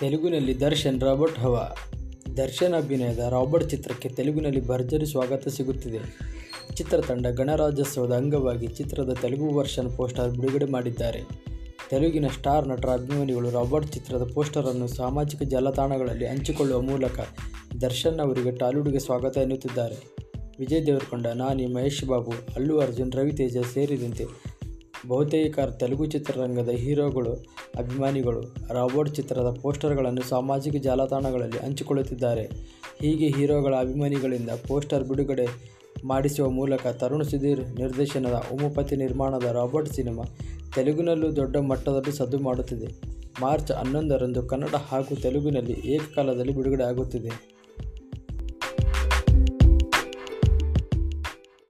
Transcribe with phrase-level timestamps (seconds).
[0.00, 1.76] ತೆಲುಗಿನಲ್ಲಿ ದರ್ಶನ್, ರಾಬರ್ಟ್ ಹವಾ.
[2.36, 5.98] ದರ್ಶನ್ ಅಭಿನಯದ ರಾಬರ್ಟ್ ಚಿತ್ರಕ್ಕೆ ತೆಲುಗಿನಲ್ಲಿ ಭರ್ಜರಿ ಸ್ವಾಗತ ಸಿಗುತ್ತಿದೆ.
[6.74, 11.20] ಚಿತ್ರತಂಡ ಗಣರಾಜ್ಯೋತ್ಸವದ ಅಂಗವಾಗಿ ಚಿತ್ರದ ತೆಲುಗು ವರ್ಷನ್ ಪೋಸ್ಟರ್ ಬಿಡುಗಡೆ ಮಾಡಿದ್ದಾರೆ.
[11.90, 17.20] ತೆಲುಗಿನ ಸ್ಟಾರ್ ನಟರ ಅಭಿಮಾನಿಗಳು ರಾಬರ್ಟ್ ಚಿತ್ರದ ಪೋಸ್ಟರನ್ನು ಸಾಮಾಜಿಕ ಜಾಲತಾಣಗಳಲ್ಲಿ ಹಂಚಿಕೊಳ್ಳುವ ಮೂಲಕ
[17.80, 20.16] ದರ್ಶನ್ ಅವರಿಗೆ ಟಾಲಿವುಡ್ಗೆ ಸ್ವಾಗತ ಎನ್ನುತ್ತಿದ್ದಾರೆ.
[20.58, 24.55] ವಿಜಯ್ ದೇವರಕೊಂಡ, ನಾನಿ, ಮಹೇಶ್ ಬಾಬು, ಅಲ್ಲು ಅರ್ಜುನ್, ರವಿತೇಜ ಸೇರಿದಂತೆ
[25.06, 27.32] ಬಹುತೇಕ ತೆಲುಗು ಚಿತ್ರರಂಗದ ಹೀರೋಗಳು,
[27.78, 28.40] ಅಭಿಮಾನಿಗಳು
[28.72, 32.44] ರಾಬರ್ಟ್ ಚಿತ್ರದ ಪೋಸ್ಟರ್ಗಳನ್ನು ಸಾಮಾಜಿಕ ಜಾಲತಾಣಗಳಲ್ಲಿ ಹಂಚಿಕೊಳ್ಳುತ್ತಿದ್ದಾರೆ.
[33.00, 40.24] ಹೀಗೆ ಹೀರೋಗಳ ಅಭಿಮಾನಿಗಳಿಂದ ಪೋಸ್ಟರ್ ಬಿಡುಗಡೆ ಮಾಡಿಸುವ ಮೂಲಕ ತರುಣ್ ಸುಧೀರ್ ನಿರ್ದೇಶನದ ಉಮಪತಿ ನಿರ್ಮಾಣದ ರಾಬರ್ಟ್ ಸಿನಿಮಾ
[40.74, 42.88] ತೆಲುಗಿನಲ್ಲೂ ದೊಡ್ಡ ಮಟ್ಟದಲ್ಲಿ ಸದ್ದು ಮಾಡುತ್ತಿದೆ.
[43.40, 47.55] ಮಾರ್ಚ್ ಹನ್ನೊಂದರಂದು ಕನ್ನಡ ಹಾಗೂ ತೆಲುಗಿನಲ್ಲಿ ಏಕಕಾಲದಲ್ಲಿ ಬಿಡುಗಡೆ ಆಗುತ್ತಿದೆ.